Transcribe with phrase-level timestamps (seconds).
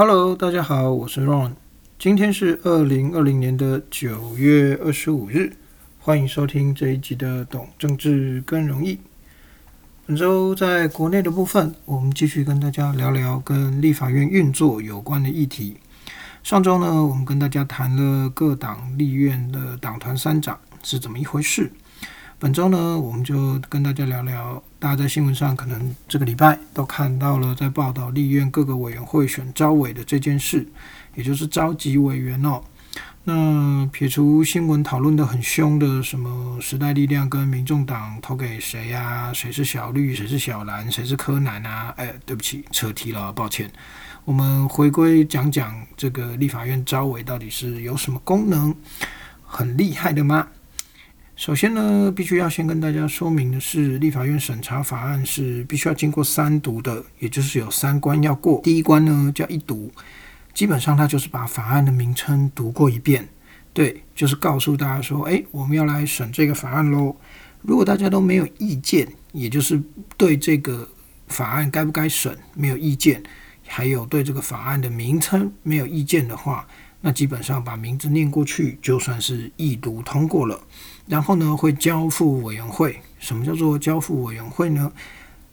[0.00, 1.54] Hello，大家好，我是 Ron，
[1.98, 5.56] 今天是二零二零年的九月二十五日，
[5.98, 8.94] 欢迎收听这一集的《懂政治更容易》。
[10.06, 15.78] 本周在国内的部分，我们继续跟大家聊聊跟立法院运作有关的议题。
[16.44, 21.72] 上周呢，我们跟大家谈了各党立院的党团三长是怎么一回事。
[22.40, 30.64] 本周呢，我们就跟大家聊聊，大家在新闻上可能这个礼拜都看到了，在报道立院各个委员会选招委的这件事，
[31.16, 32.62] 也就是召集委员哦。
[33.24, 39.32] 那撇除新闻讨论的很凶的，什么时代力量跟民众党投给谁呀？
[39.32, 40.14] 谁是小绿？
[40.14, 40.88] 谁是小蓝？
[40.92, 41.92] 谁是柯南啊？
[41.96, 43.68] 哎，对不起，扯题了，抱歉。
[44.24, 48.72] 我们回归讲讲这个立法院招委到底是有什么功能？
[49.44, 50.46] 很厉害的吗？
[51.38, 58.60] 首先呢，必须要先跟大家说明的是，立法院审查法案是必须要经过三读的，也就是有三关要过。
[58.64, 59.88] 第一关呢叫一读。
[60.52, 63.28] 基本上，它就是把法案的名称读过一遍，
[63.72, 67.14] 对，就是告诉大家说，诶，我们要来审这个法案喽。
[67.62, 69.80] 如果大家都没有意见，也就是
[70.16, 70.88] 对这个
[71.28, 73.22] 法案该不该审没有意见，
[73.64, 76.66] 还有对这个法案的名称没有意见的话，
[77.00, 80.60] 那基本上把名字念过去，就算是一读通过了。
[81.08, 83.00] 然后呢，会交付委员会。
[83.18, 84.92] 什么叫做交付委员会呢？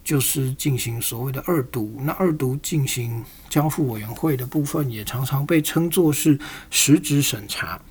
[0.04, 6.38] 就是进行所谓的二读，那二读进行交付委员会的部分，也常常被称作是
[6.70, 7.82] 实质审查。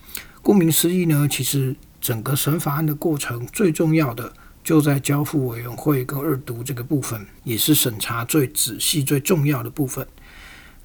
[0.41, 10.07] 顾名思义呢，其实整个审法案的过程最重要的就在交付委员会跟二读这个部分，也是审查最仔细、最重要的部分。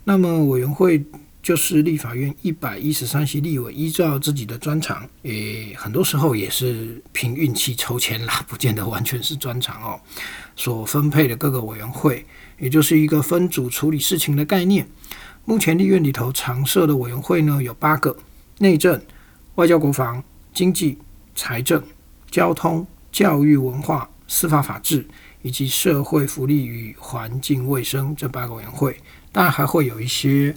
[0.06, 1.06] 那么委员会。
[1.42, 10.00] 就是立法院一百一十三席立委依照自己的专长，诶，很多时候也是凭运气抽签啦，不见得完全是专长哦。
[10.58, 12.26] 所分配的各个委员会，
[12.60, 14.86] 也就是一个分组处理事情的概念。
[15.46, 18.16] 目前立院里头常设的委员会呢有八个：
[18.58, 19.02] 内政、
[19.56, 20.22] 外交、国防、
[20.54, 20.98] 经济、
[21.34, 21.82] 财政、
[22.30, 25.08] 交通、教育、文化、司法法制
[25.42, 28.98] 以及社会福利与环境卫生这八个委员会。
[29.32, 30.54] 当然还会有一些。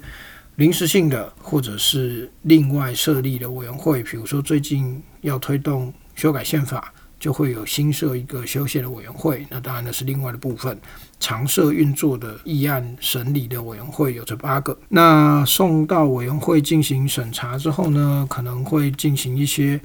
[0.56, 9.46] 临时性的，或者是另外设立的委员会，比如说最近要推动修改宪法，就会有新设一个修宪的委员会。
[9.48, 10.78] 那当然那是另外的部分。
[11.18, 14.76] 常设运作的议案审理的委员会有这八个。
[14.88, 19.80] 那送到委员会进行审查之后呢，可能会进行一些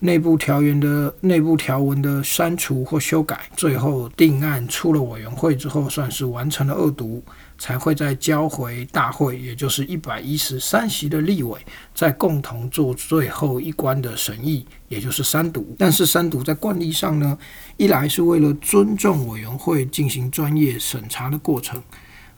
[0.00, 3.48] 内部条文的内部条文的删除或修改。
[3.56, 7.24] 最后定案出了委员会之后，算是完成了二读。
[7.62, 11.64] 才会再交回大会，也就是一百一十三席的立委，
[11.94, 15.76] 再共同做最后一关的审议，也就是三读。
[15.78, 17.38] 但是三读在惯例上呢，
[17.76, 21.80] 一来是为了尊重委员会进行专业审查的过程，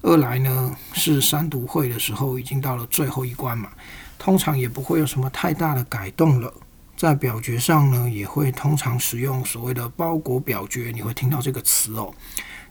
[0.03, 3.71] 二来呢是三读会的时候已经到了最后一关嘛，
[4.19, 6.53] 通常也不会有什么太大的改动了。
[6.99, 12.13] 在表决上呢，也会通常使用所谓的包裹表决，你会听到这个词哦。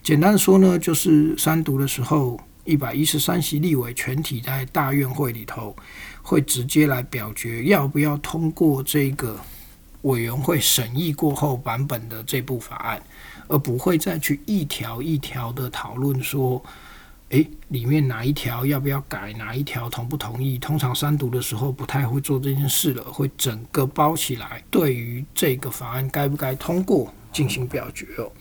[0.04, 5.74] 简单说呢，就是三读的时候，一百一十三席立委全体在大院会里头，
[6.22, 9.40] 会直接来表决要不要通过这个
[10.02, 13.02] 委员会审议过后版本的这部法案，
[13.48, 16.62] 而不会再去一条一条的讨论说，
[17.30, 20.58] 诶，里面哪一条要不要改，哪一条同不同意？
[20.58, 27.14] 通常三读的时候不太会做这件事了，会整个包起来，对于这个法案该不该通过？
[27.34, 28.32] 进行表决哦。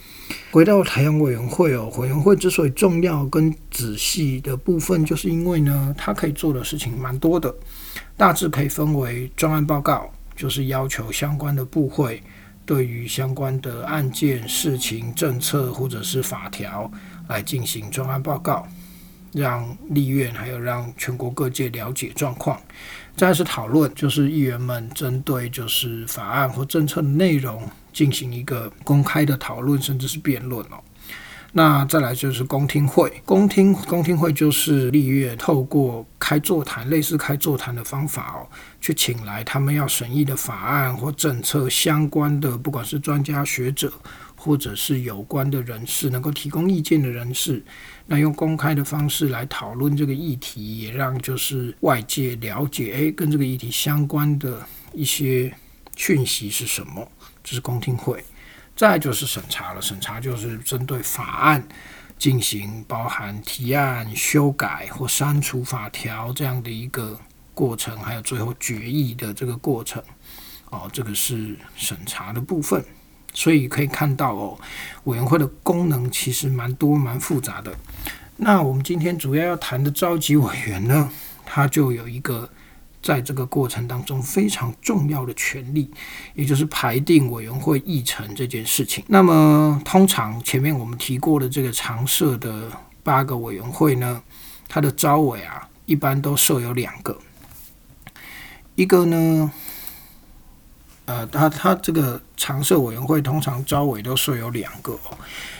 [0.52, 7.52] 回到台湾委员会哦，委员会之所以重要跟仔细的部分，就是因为呢，它可以做的事情蛮多的。
[8.16, 12.22] 大致可以分为专案报告，就是要求相关的部会
[12.64, 16.90] 对于相关的案件、事情、政策或者是法条
[17.28, 18.66] 来进行专案报告，
[19.32, 22.60] 让立院还有让全国各界了解状况。
[23.16, 27.68] 再是讨论，就是议员们针对就是法案或政策的内容。
[27.92, 30.80] 进行一个公开的讨论，甚至是辩论哦。
[31.52, 38.48] 那再来就是公听会，公听公听会就是立院透过开座谈，类似开座谈的方法哦，
[38.80, 43.92] 去请来他们要审议的法案或政策相关的，不管是专家学者
[44.34, 47.62] 或者是有关的人士，能够提供意见的人士，
[48.06, 55.54] 那用公开的方式来讨论这个议题，也让就是外界了解，诶，跟这个议题相关的一些
[55.96, 57.06] 讯息是什么。
[57.44, 58.22] 这是公听会，
[58.76, 59.82] 再就是审查了。
[59.82, 61.66] 审查就是针对法案
[62.18, 67.18] 进行包含提案、修改或删除法条这样的一个
[67.54, 70.02] 过程，还有最后决议的这个过程。
[70.70, 72.84] 哦，这个是审查的部分。
[73.34, 74.58] 所以可以看到哦，
[75.04, 77.74] 委员会的功能其实蛮多、蛮复杂的。
[78.36, 81.10] 那我们今天主要要谈的召集委员呢，
[81.46, 82.48] 他就有一个
[83.02, 85.90] 在这个过程当中非常重要的权利，
[86.34, 89.04] 也就是排定委员会议程这件事情。
[89.08, 92.70] 那么，通常前面我们提过的这个常设的
[93.02, 94.22] 八个委员会呢，
[94.68, 97.16] 它的招委啊，一般都设有两个，
[98.74, 99.52] 一个呢。
[101.12, 104.98] 呃，他他这个常设委员会通常招委都设有两个，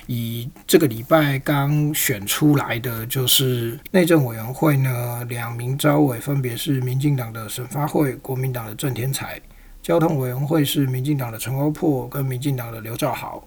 [0.07, 9.39] 以这个礼拜刚选出来的就是内政委员会呢，两名招委分别是民进党的沈发会、国民党的郑天才；
[9.83, 13.39] 交通委员会是民进党的陈欧珀跟民进党的刘兆豪；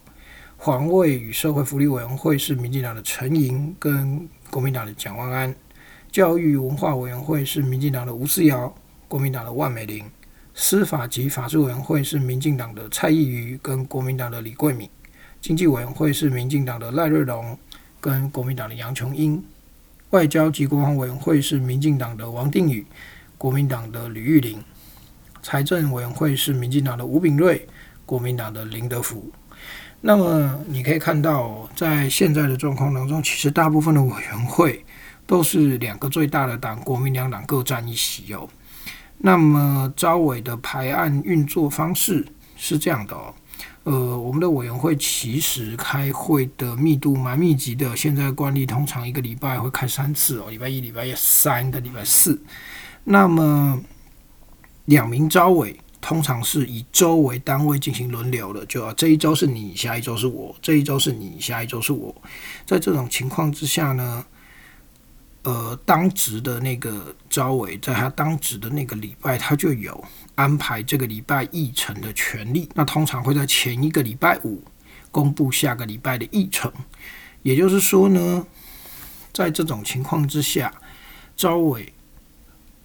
[0.58, 5.52] 环卫与社会福利委员会是民进党的陈莹跟国民党的蒋万安；
[6.12, 8.72] 教育文化委员会是民进党的吴思瑶、
[9.08, 10.06] 国民党的万美玲。
[10.58, 14.90] 司法及法制委员会是民进党的蔡意瑜跟国民党的李桂敏，
[15.42, 17.60] 经济委员会是民进党的赖瑞龙
[18.00, 19.44] 跟国民党的杨琼英，
[20.12, 22.86] 外交及国防委员会是民进党的王定宇、
[23.38, 24.64] 国民党的吕玉玲，
[25.44, 27.68] 财政委员会是民进党的吴炳瑞、
[28.06, 29.30] 国民党的林德福。
[30.00, 34.86] 那么你可以看到，在现在的状况当中，其实大部分的委员会
[35.28, 38.48] 都是两个最大的党国民两党各占一席哦。
[39.18, 42.26] 那么招委的排案运作方式
[42.56, 43.34] 是这样的哦，
[43.84, 52.40] 呃，我们的委员会其实开会的密度蛮密集的，现在惯例通常一个礼拜会开三次哦，礼拜一、礼拜三跟礼拜四。
[53.04, 53.80] 那么
[54.86, 62.14] 两名招委通常是以周为单位进行轮流的，就这一周是你，下一周是我，这一周是你，下一周是我。
[62.66, 64.26] 在这种情况之下呢？
[65.46, 70.04] 呃，当值的那个招委，在他当值的那个礼拜，他就有
[70.34, 72.68] 安排这个礼拜议程的权利。
[72.74, 74.64] 那通常会在前一个礼拜五
[75.12, 76.74] 公布下个礼拜的议程。
[77.44, 78.48] 也就是说呢，
[79.32, 80.74] 在这种情况之下，
[81.38, 81.94] 招委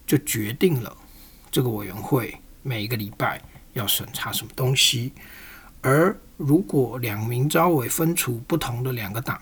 [0.06, 0.94] 就决定了
[1.50, 3.40] 这个委员会每一个礼拜
[3.72, 5.14] 要审查什么东西。
[5.80, 9.40] 而如果两名招委分处不同的两个党，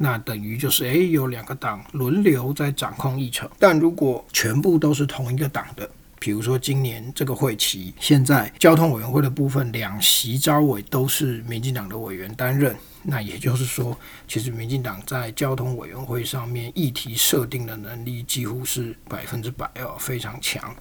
[0.00, 3.50] 那等于就是，诶，有两个党轮流在掌控议程。
[3.58, 5.90] 但如果全部都是同一个党的，
[6.20, 13.96] 比如说今年这个会期，现在交通委员会的部分两席招委都是民进党的委员担任，那也就是说，
[14.28, 20.74] 其实民进党在交通委员会上面议题设定的能力几乎是百分之百哦，非常强。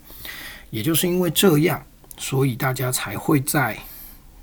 [0.70, 1.84] 也就是因为这样，
[2.18, 3.78] 所以大家才会在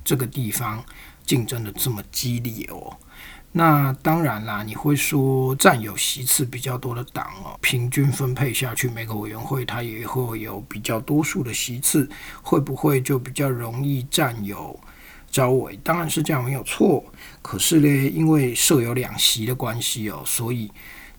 [0.05, 0.85] 这个地方
[1.25, 2.97] 竞争的这么激烈哦。
[3.57, 12.11] 那当然啦，你会说占有席次比较多的党哦，平均分配下去，每个委员会它也会有比较多数的席次，
[12.43, 14.77] 会不会就比较容易占有
[15.31, 15.79] 招委？
[15.85, 17.05] 当然是这样，没有错。
[17.43, 20.69] 可是呢，因为设有两席的关系哦，所以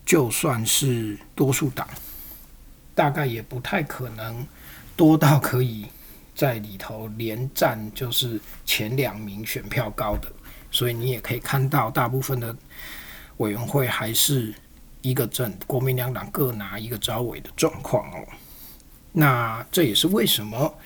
[0.04, 1.88] 就算是多数党，
[2.94, 4.46] 大概也不太可能
[4.94, 5.86] 多到可以
[6.34, 10.30] 在里头连占，就是前两名选票高的。
[10.76, 12.54] 所以你也可以看到，大部分的
[13.38, 14.52] 委员会还是
[15.00, 18.22] 一个政国民两党各拿一个招委的状况哦。
[19.10, 20.78] 那这也是为什么，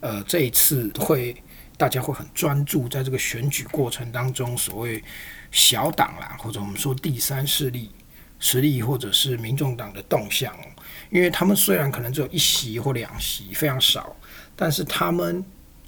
[0.00, 1.34] 呃，这一次会
[1.78, 5.02] 大家会很专注在这个选举过程当中，所谓
[5.50, 7.90] 小党啦，或者我们说第三势力
[8.38, 10.66] 实力，或者是民众党的动向哦。
[11.08, 14.14] 因为他们虽然可能只有一席或两席，非常少，
[14.54, 15.42] 但是他们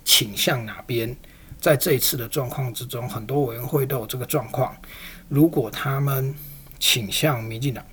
[0.07, 1.15] 倾向哪边？
[1.61, 4.77] 在这一次的状况之中，很多委员会都有这个状况。
[5.29, 6.33] 如果他们
[6.79, 7.85] 倾向民进党，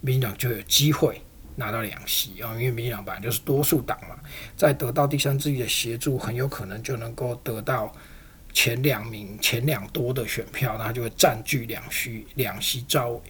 [0.00, 1.22] 民进党就有机会
[1.54, 4.16] 拿到两席啊，因为民进党本来就是多数党嘛，
[4.56, 7.90] 在得到第三势力的协助，很有可能就能够得到
[8.52, 13.20] 前两名、前两多的选票，那就会占据两席两席招委。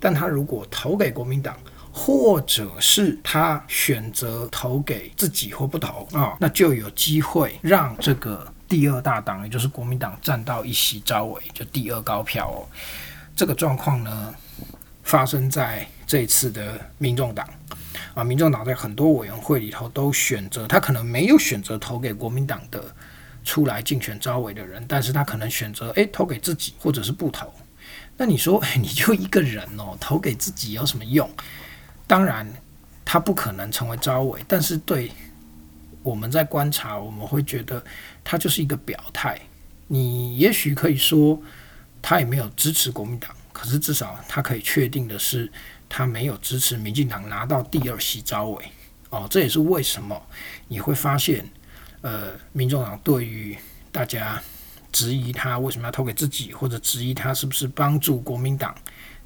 [0.00, 1.58] 但他如果投给国民党，
[1.92, 8.50] 或者是他选择投给自己或不投啊，那就有机会让这个。
[8.68, 12.66] 第二大党，也就是国民党占到一席招委，就第二高票哦。
[13.36, 14.34] 这个状况呢，
[15.02, 17.48] 发生在这一次的民众党
[18.14, 18.24] 啊。
[18.24, 22.82] 民众党在很多委员会里头都选择，他可能没有选择投给国民党的
[23.44, 27.52] 出来竞选招委的人，但是他可能选择诶投给自己，或者是不投。
[28.16, 31.30] 那你说，你就一个人哦，投给自己有什么用？
[32.06, 32.46] 当然，
[33.04, 35.12] 他不可能成为招委，但是对。
[36.02, 37.84] 我们在观察，我们会觉得
[38.28, 39.40] 他就是一个表态。
[39.86, 41.40] 你也许可以说
[42.02, 45.50] 他也没有支持国民党，可是至少他可以确定的是，
[45.88, 48.64] 他没有支持民进党拿到第二席招委。
[49.10, 50.20] 哦，这也是为什么
[50.66, 51.48] 你会发现，
[52.00, 53.56] 呃，民众党对于
[53.92, 54.42] 大家
[54.90, 58.74] 质疑他为什么要投给自己，或者质疑他是不是帮助国民党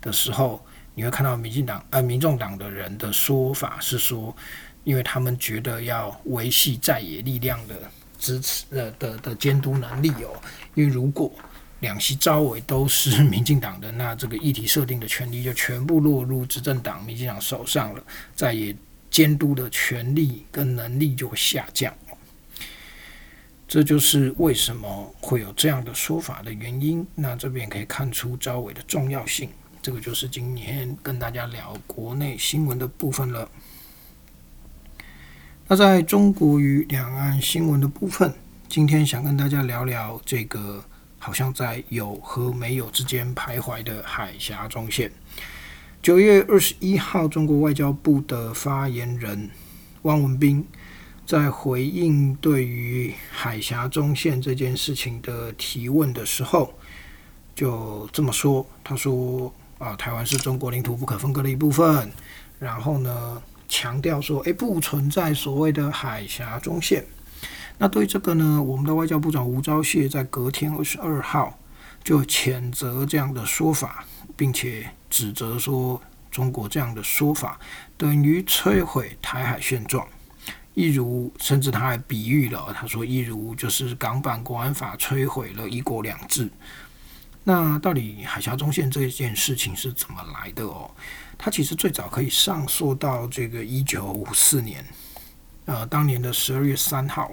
[0.02, 0.62] 的时候，
[0.94, 4.36] 你会看到民进党呃民众党的人的说法是说，
[4.84, 10.30] 因为他们觉得要维系在野力量的支持的的的监督能力哦，
[10.74, 11.32] 因为如果
[11.80, 18.04] 两席招委都是 民进党的，那这个议题设定的权利就全部落入执政党民进党手上了，
[18.36, 18.76] 在也
[19.10, 21.92] 监督的权利跟能力就会下降。
[23.66, 27.06] 这就是为什么会有这样的说法的原因。
[27.14, 29.48] 那这边可以看出招委的重要性。
[29.80, 33.48] 这个就是今年跟大家聊国内新闻的部分了。
[35.70, 38.34] 那在中国与两岸新闻的部分，
[38.68, 40.82] 今天想跟大家聊聊这个
[41.16, 45.12] 好像在有和没有之间徘徊的海峡中线。
[46.02, 49.48] 九月二十一号，中国外交部的发言人
[50.02, 50.66] 汪文斌。
[51.24, 56.74] 在回应对于海峡中线这件事情的提问的时候，
[57.54, 62.10] 就这么说：“他说啊，台湾是中国领土不可分割的一部分。
[62.58, 67.06] 然后呢，强调说，诶，不存在所谓的海峡中线。
[67.78, 71.58] 那对这个呢，我们的外交部长吴钊燮在隔天二十二号
[72.04, 74.04] 就谴责这样的说法，
[74.36, 77.58] 并且指责说，中国这样的说法
[77.96, 80.06] 等于摧毁台海现状。”
[80.74, 86.48] 一如，甚至他还比喻了，他说：“一如就是港版国安法摧毁了一国两制。”
[87.42, 90.90] 那到底海峡中线这件事情是怎么来的哦？
[91.38, 94.84] 它其实最早可以上溯到这个一九五四年，
[95.64, 97.32] 呃，当年的十二月三号，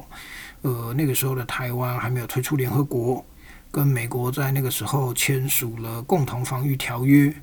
[0.61, 3.23] 呃，那个时候的台湾还没有退出联合国，
[3.69, 7.33] 跟美国在那个时候签署了共同防御条约。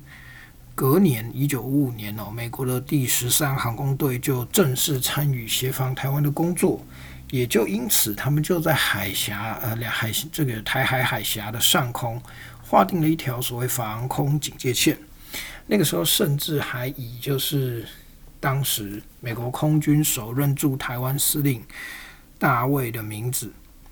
[0.73, 6.83] 隔年，一九五五年哦，美国的第十三航空队就正式参与协防台湾的工作，
[7.29, 12.21] 也就因此，他们就在海峡呃两海这个台海海峡的上空
[12.75, 14.97] 划定了一条所谓防空警戒线。
[15.65, 17.87] 那个时候，甚至还以就是
[18.41, 21.63] 当时美国空军首任驻台湾司令
[22.37, 23.49] 大卫的名字，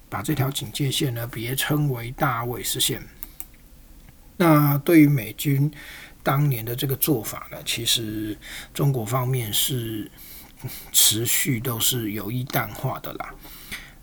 [0.10, 3.02] 把这条警戒线呢别称为大卫斯线。
[4.36, 5.72] 那对于美军。
[6.26, 8.38] 当年的这个做法呢，其实
[8.74, 10.10] 中国方面是
[10.94, 13.34] 持续都是有意淡化的啦。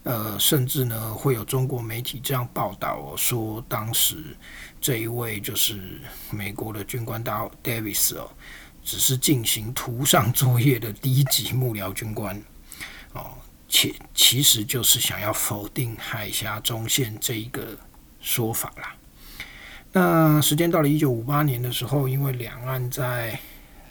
[0.03, 4.35] 呃，甚至呢会有中国媒体这样报道说，当时
[4.79, 8.29] 这一位就是美国的军官大 Davis 哦，
[8.83, 12.41] 只是进行图上作业的低级幕僚军官
[13.13, 13.37] 哦，
[13.69, 17.77] 且其实就是想要否定海峡中线这一个
[18.19, 18.95] 说法啦。
[19.93, 23.39] 那时间到了一九五八年的时候，因为两岸在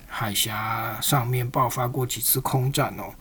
[0.08, 3.14] 海峡上面爆发过几次空战哦，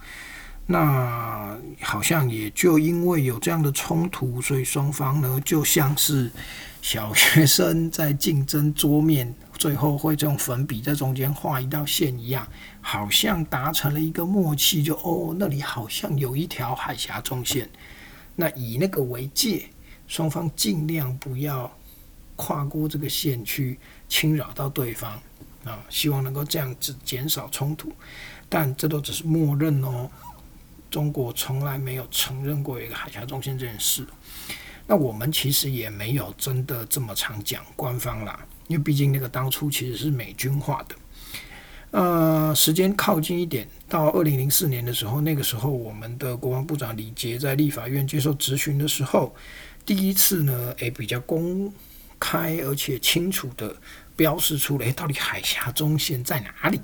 [0.72, 6.30] 那好像也就因为有这样的冲突，所以双方呢就像是
[6.80, 12.48] 小学生在竞争桌面，最后会用粉笔在中间画一道线一样，
[12.82, 17.68] 好像达成了一个默契，就哦那里好像有一条海峡中线，
[18.36, 19.64] 那以那个为界，
[20.08, 21.72] 双方尽量不要。
[22.42, 25.12] 跨过这个线去侵扰到对方
[25.66, 27.92] 啊，希望能够这样子减少冲突，
[28.48, 30.10] 但这都只是默认哦。
[30.90, 34.06] 中国从来没有承认过一个海峡中线这件事。
[34.88, 40.96] 那我们其实也没有真的这么常讲官方啦，因为毕竟那个当初其实是美军化的。
[41.92, 49.36] 呃，时间靠近一点，到二零零四年的时候，那个时候我们的国防部长李杰在立法院接受质询的时候，
[49.86, 51.72] 第一次呢，诶，比较公。
[52.22, 53.74] 开而且清楚的
[54.18, 56.82] 标示出来，到底海峡中线在哪里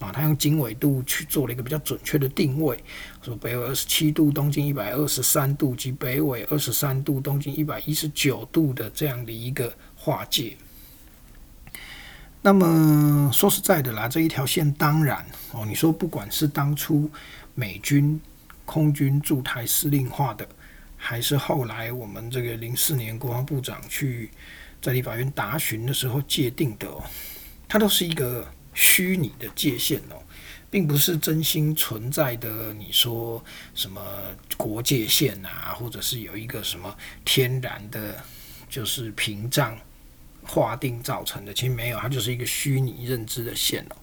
[0.00, 0.10] 啊？
[0.12, 2.82] 他用经纬度去做了一个比较准确的定位，
[3.22, 10.56] 说北纬二十七度，东经一百二十三度，及北纬二十三度，东经一百一十九度的这样的一个划界。
[12.42, 17.08] 那么说实在的啦，这一条线当然哦，你说不管是当初
[17.54, 18.20] 美军
[18.64, 20.48] 空军驻台司令画的，
[20.96, 24.30] 还是后来我们这个零四年国防部长去。
[24.82, 27.04] 在立法院答询的时候界定的哦，
[27.68, 30.22] 它都是一个虚拟的界限哦，
[30.70, 32.72] 并不是真心存在的。
[32.74, 33.42] 你说
[33.74, 34.00] 什么
[34.56, 38.22] 国界线啊，或者是有一个什么天然的，
[38.68, 39.78] 就是屏障
[40.42, 43.96] 划定造成的，其实没有，它就是一个虚拟认知的线哦。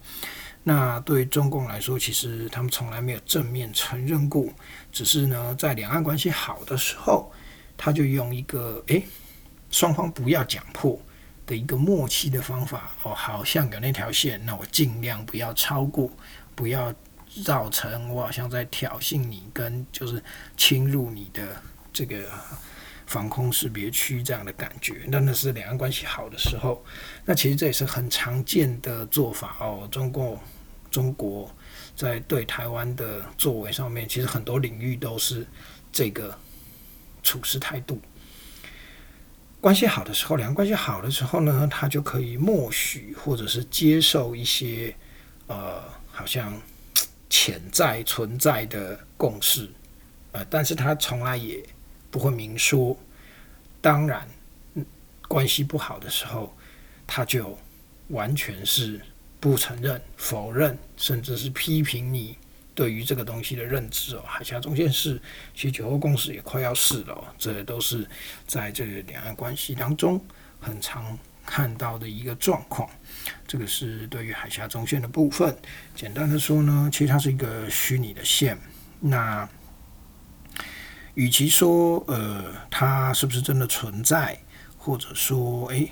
[0.63, 4.47] 那对中共来说，其实他们从来没有正面承认过，
[4.91, 7.31] 只是呢，在两岸关系好的时候，
[7.77, 9.03] 他就用一个诶。
[9.69, 10.97] 双方不要讲破
[11.47, 16.11] 的一个默契的方法哦，好像有那条线，那我尽量不要超过，
[16.53, 16.93] 不要
[17.43, 20.21] 造成我好像在挑衅你跟就是
[20.57, 21.41] 侵入你的
[21.93, 22.29] 这个
[23.05, 25.05] 防空识别区这样的感觉。
[25.07, 26.83] 那那是两岸关系好的时候，
[27.25, 29.87] 那其实这也是很常见的做法哦。
[29.89, 30.37] 中共
[30.91, 31.49] 中国
[31.95, 35.47] 在对台湾的作为上面，其实很多领域都是
[35.93, 36.37] 这个
[37.23, 38.01] 处事态度。
[39.67, 44.95] 关系好的时候，两个关系好的时候呢，他就可以默许或者是接受一些
[45.47, 46.57] 呃，好像
[47.29, 49.69] 潜在存在的共识，
[50.31, 51.61] 呃，但是他从来也
[52.09, 52.97] 不会明说。
[53.81, 54.25] 当然，
[55.27, 56.55] 关系不好的时候，
[57.05, 57.59] 他就
[58.07, 59.01] 完全是
[59.41, 62.37] 不承认、否认，甚至是批评你。
[62.77, 65.19] 对于这个东西的认知哦，海峡中线是
[65.55, 68.07] 其实九二共识也快要试了，这都是
[68.45, 70.23] 在这两岸关系当中
[70.59, 72.87] 很常看到的一个状况。
[73.47, 75.57] 这个是对于海峡中线的部分。
[75.95, 78.55] 简单的说呢，其实它是一个虚拟的线。
[78.99, 79.49] 那
[81.15, 84.37] 与其说呃它是不是真的存在，
[84.77, 85.91] 或者说诶。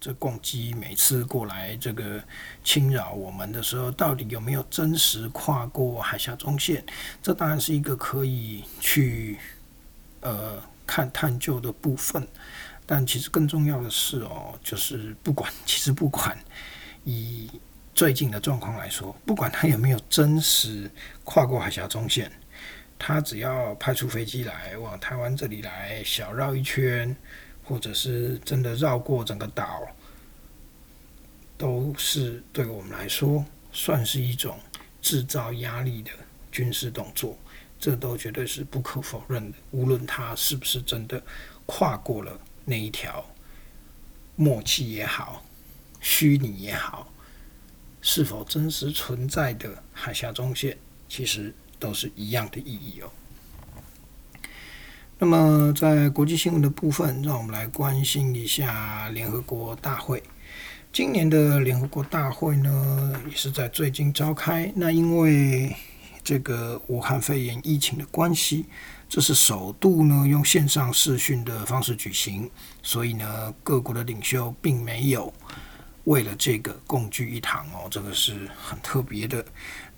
[0.00, 2.22] 这共机每次过来这个
[2.64, 6.82] 侵扰我们的时候，到底有没有真实跨过海峡中线？
[7.22, 9.36] 这当然是一个可以去
[10.22, 12.26] 呃看探究的部分。
[12.86, 16.36] 但其实更重要的是哦，就是不管 其实不管
[17.04, 17.48] 以
[17.94, 20.90] 最近的状况来说，不管他有没有真实
[21.22, 22.32] 跨过海峡中线，
[22.98, 27.14] 他只要派出飞机来往台湾这里来小绕一圈。
[27.70, 29.86] 或者是真的绕过整个岛，
[31.56, 34.58] 都是对我们来说算是一种
[35.00, 36.10] 制造压力的
[36.50, 37.38] 军事动作，
[37.78, 39.56] 这都绝对是不可否认的。
[39.70, 41.22] 无论他是不是真的
[41.64, 43.24] 跨过了那一条
[44.34, 45.46] 默契也好，
[46.00, 47.06] 虚拟也好，
[48.02, 50.76] 是否真实存在的海峡中线，
[51.08, 53.08] 其实都是一样的意义哦。
[55.22, 60.22] 那么，在国际新闻的部分，让我们来关心一下联合国大会。
[60.94, 64.72] 今年的联合国大会呢，也是在最近召开。
[64.74, 65.76] 那因为
[66.24, 68.64] 这个武汉肺炎疫情的关系，
[69.10, 72.50] 这是首度呢用线上视讯的方式举行，
[72.82, 75.30] 所以呢，各国的领袖并没有
[76.04, 79.44] 为了这个共聚一堂哦，这个是很特别的。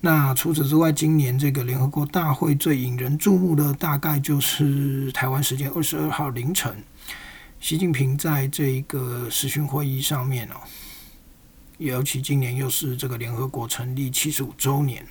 [0.05, 6.75] 那除此之外，今年这个联合国大会最引人注目的，大概就是台湾时间二十二号凌晨，
[7.61, 10.55] 习近平在这一个视讯会议上面哦，
[11.77, 15.07] 尤其今年又是这个联合国成立七十五周年，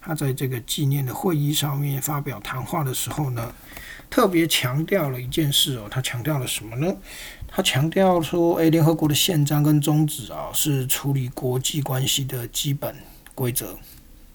[0.00, 3.54] 他在这个纪念的会议上面发表谈话的时候呢，
[4.08, 6.96] 特别强调了一件事哦，他强调了什么呢？
[7.46, 12.96] 他强调说，诶，联合国的宪章跟宗旨啊，是处理国际关系的基本
[13.34, 13.78] 规则。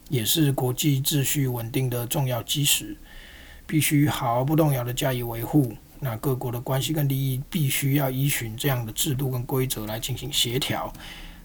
[0.10, 2.96] 也是国际秩序稳定的重要基石，
[3.66, 5.76] 必须毫不动摇的加以维护。
[6.00, 10.94] 那各国的关系跟利益必须要依循这样的制度跟规则来进行协调。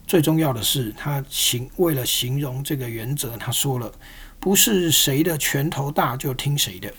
[0.07, 3.90] 最重要的是，他形为了形容这个原则，他说了，
[4.38, 6.92] 不是谁的拳头大就听谁的。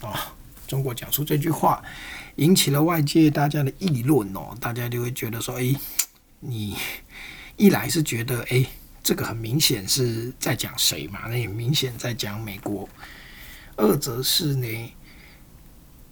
[0.00, 0.34] 啊，
[0.66, 1.82] 中国讲出这句话，
[2.36, 5.76] 引起了外界大家的议论哦，大家就会觉得说，诶，
[6.40, 6.74] 你
[7.56, 8.66] 一来是觉得，诶。
[9.08, 11.20] 这个很明显是在讲谁嘛？
[11.28, 12.86] 那也明显在讲美国。
[13.74, 14.92] 二则是呢，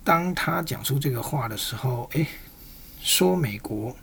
[0.02, 2.26] 当他讲出这个话的时候，诶，
[2.98, 3.94] 说美国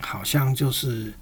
[0.00, 1.14] 好像就是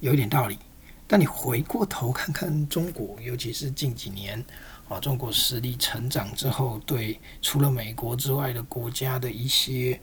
[0.00, 0.58] 有一点道理。
[1.06, 4.42] 但你回过头看看中国，尤其是近几年
[4.88, 10.00] 啊，中国实力成长之后，对除了美国之外的国家的一些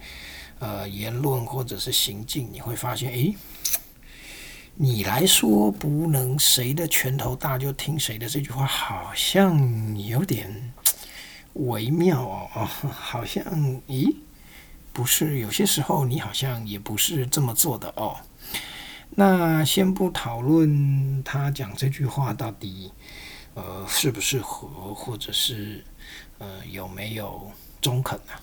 [0.60, 3.36] 呃言论或者是行径，你会发现，诶。
[4.78, 10.74] 你来说不能谁的拳头大就听谁的这句话，好像有点
[11.54, 13.42] 微妙哦，好像
[13.88, 14.14] 咦，
[14.92, 18.18] 不是有些时候你好像也不是这么做的哦。
[19.12, 22.92] 那先不讨论他讲这句话到底
[23.54, 25.86] 呃适不适合，或者是
[26.38, 28.36] 呃有没有中肯啊？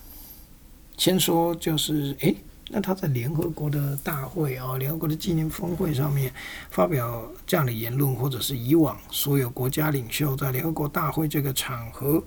[0.97, 2.35] 先说就是诶。
[2.75, 6.33] 那他在联合国的大会啊，联合国的纪念峰会上面
[6.71, 12.23] 发表这样的言论，或者是以往所有国家领袖在联合国大会这个场合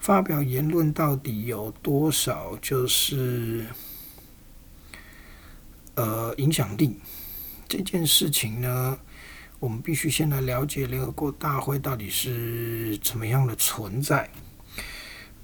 [0.00, 3.64] 发表言论，到底有多少就是
[5.94, 6.98] 呃影响力？
[7.68, 8.98] 这件事情呢，
[9.60, 14.28] 我们必须先来了解联合国大会到底是怎么样的存在。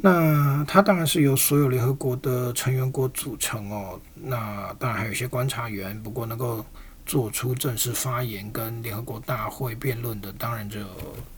[0.03, 4.01] 那它当然是由所有联合国的成员国组成哦。
[4.15, 6.65] 那当然还有一些观察员，不过能够
[7.05, 10.81] 做出正式发言跟联合国大会辩论的，当然就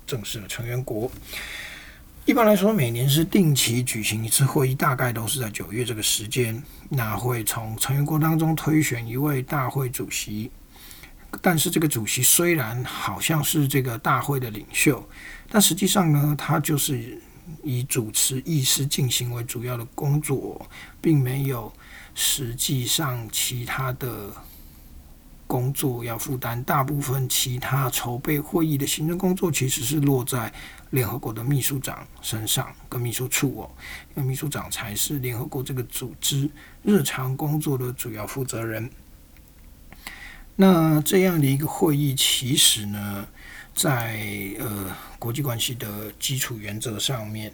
[0.06, 1.10] 正式的成员国。
[2.24, 6.62] 一般来说，每年是定期举行一次会议，大概都是在九月这个时间。
[6.88, 10.48] 那会从成员国当中推选一位大会主席，
[11.40, 15.04] 但是这个主席虽然好像是这个大会的领袖，
[15.50, 17.20] 但实际上呢，他就是
[17.62, 20.66] 以主持议事进行为主要的工作，
[21.00, 21.72] 并没有
[22.14, 24.30] 实际上其他的。
[25.44, 30.50] 工作要负担大部分其他筹备会议的行政工作，其实是落在
[30.92, 33.70] 联合国的秘书长身上跟秘书处哦，
[34.16, 36.48] 因为秘书长才是联合国这个组织
[36.82, 38.90] 日常工作的主要负责人。
[40.56, 43.28] 那这样的一个会议，其实呢，
[43.74, 44.18] 在
[44.58, 47.52] 呃国际关系的基础原则上面，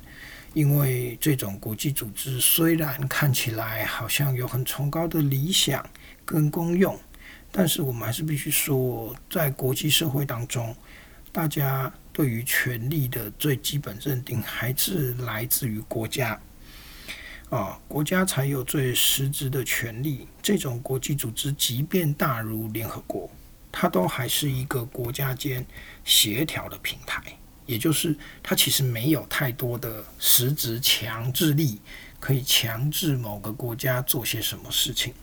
[0.54, 5.84] 因为这种国际组织虽然看起来好像有很崇高的理想
[6.24, 6.98] 跟功用。
[7.50, 10.76] 但是我们还是必须说，在国际社会当中，
[11.32, 16.38] 大家对于权力的最基本认定还是来自于国家
[17.48, 20.28] 啊，国家才有最实质的权利。
[20.42, 23.30] 这种国际组织，即便大如联合国，
[23.70, 25.64] 它都还是一个国家间
[26.04, 27.22] 协调的平台，
[27.66, 31.80] 也就是它其实没有太多的实质强制力，
[32.20, 35.14] 可以强制某个国家做些什么事情。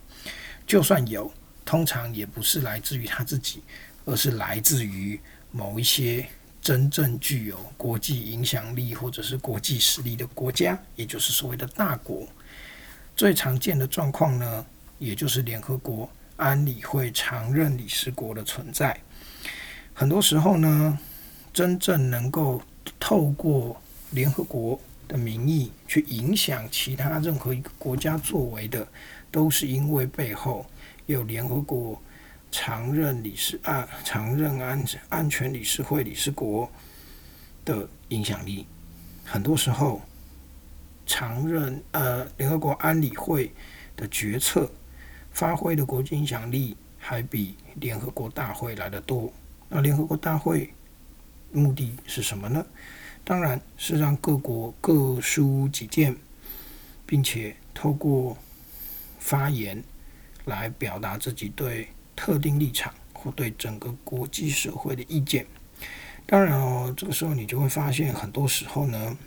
[0.66, 1.32] 就算有。
[1.68, 3.64] 通常也不是来自于他自己，
[4.06, 6.24] 而是来自于某一些
[6.62, 12.28] 真正具有国际影响力或者是国际实力的国家，也就是所谓的大国。
[13.16, 14.64] 最常见的状况呢，
[15.00, 19.00] 也就是联合国安理会常任理事国的存在。
[19.93, 21.00] 很多时候呢，
[21.54, 22.62] 真正能够
[23.00, 28.88] 透过联合国的名义去影响其他任何一个国家作为的，
[29.32, 30.65] 都是因为背后。
[31.08, 32.02] 有联合国
[32.52, 36.67] 常任理事啊，常任安安全理事会理事国
[37.63, 38.65] 的影响力，
[39.24, 40.02] 很多时候，
[41.06, 43.54] 常任呃联合国安理会
[43.95, 44.67] 的决策
[45.36, 49.32] 发挥的国际影响力，还比联合国大会来的多。
[49.69, 50.74] 那联合国大会
[51.52, 52.65] 目的是什么呢？
[53.24, 56.15] 当然是让各国各抒己见，
[57.06, 58.36] 并且透过
[59.19, 59.84] 发言。
[60.45, 65.43] 来表达自己对特定立场或对整个国际社会的意见。
[66.28, 69.17] 当然哦，这个时候你就会发现，很多时候呢，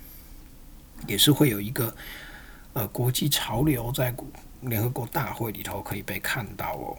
[1.07, 1.93] 也是会有一个
[2.71, 4.13] 呃国际潮流在
[4.61, 6.97] 联合国大会里头可以被看到哦。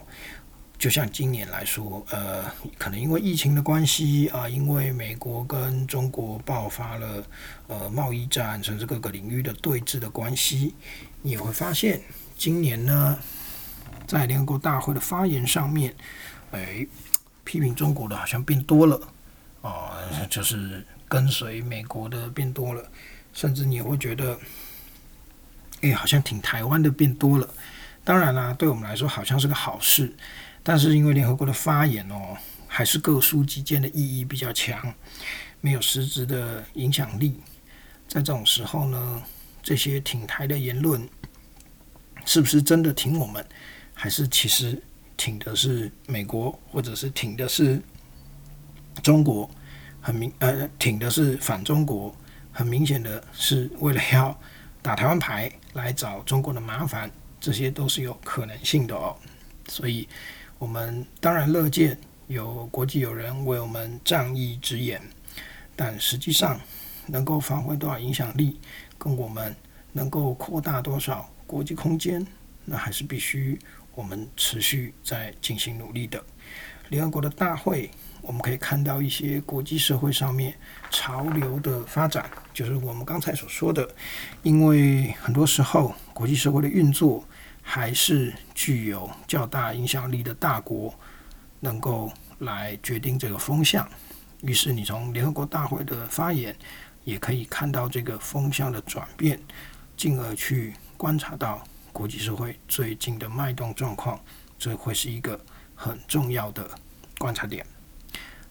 [0.78, 2.44] 就像今年来说，呃，
[2.78, 7.24] 可能因为疫情的关系啊，因为美国跟中国爆发了
[7.68, 10.74] 呃贸易战，甚至各个领域的对峙的关系，
[11.22, 12.00] 你也会发现
[12.36, 13.18] 今年呢。
[14.06, 15.94] 在联合国大会的发言上面，
[16.50, 16.84] 哎，
[17.44, 19.00] 批评中国的好像变多了，
[19.62, 22.84] 啊，就是跟随美国的变多了，
[23.32, 24.36] 甚至你会觉得，
[25.82, 27.48] 哎，好像挺台湾的变多了。
[28.04, 30.14] 当然啦，对我们来说好像是个好事，
[30.62, 34.94] 但是因为联合国的发言哦，还是各抒己见的意义比较强，
[35.60, 37.40] 没有实质的影响力。
[38.08, 39.22] 在这种时候呢，
[39.62, 41.08] 这些挺台的言论，
[42.24, 43.44] 是不是真的挺我们？
[43.94, 44.82] 还是其实
[45.16, 47.80] 挺的是美国，或者是挺的是
[49.02, 49.48] 中国，
[50.00, 52.14] 很明呃挺的是反中国，
[52.50, 54.36] 很明显的是为了要
[54.80, 59.16] 打台湾牌来找中国的麻烦，这些都是有可能性的哦。
[59.68, 60.08] 所以，
[60.58, 65.00] 我们当然乐见有国际友人为我们仗义直言，
[65.76, 66.60] 但实际上
[67.06, 68.60] 能够发挥多少影响力，
[68.98, 69.54] 跟我们
[69.92, 72.26] 能够扩大多少国际空间，
[72.64, 73.58] 那还是必须。
[73.92, 76.24] 我们持续在进行努力的
[76.88, 77.90] 联合国的大会，
[78.30, 80.54] 我们可以看到一些国际社会上面
[80.88, 83.92] 潮流的发展，就是我们刚才所说的，
[84.44, 87.24] 因为很多时候国际社会的运作
[87.60, 90.94] 还是具有较大影响力的大国
[91.58, 93.84] 能够来决定这个风向，
[94.42, 96.54] 于是你从联合国大会的发言
[97.02, 99.40] 也可以看到这个风向的转变，
[99.96, 101.60] 进而去观察到。
[101.92, 104.20] 国际社会最近的脉动状况，
[104.56, 105.38] 这会是一个
[105.74, 106.70] 很重要的
[107.18, 107.66] 观察点。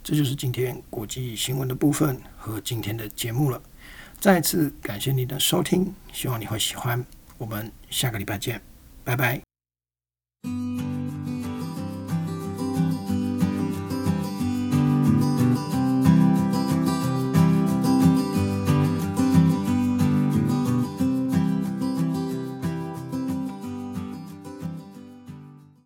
[0.10, 3.62] 这就是今天国际新闻的部分和今天的节目了。
[4.20, 7.06] 再次感谢你的收听，希望你会喜欢。
[7.38, 8.60] 我们下个礼拜见，
[9.04, 9.40] 拜拜。